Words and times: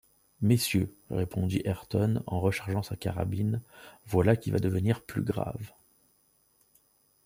Messieurs, 0.41 0.91
répondit 1.11 1.61
Ayrton 1.63 2.23
en 2.25 2.39
rechargeant 2.39 2.81
sa 2.81 2.95
carabine, 2.95 3.61
voilà 4.07 4.35
qui 4.35 4.49
va 4.49 4.57
devenir 4.57 5.03
plus 5.05 5.21
grave. 5.23 5.71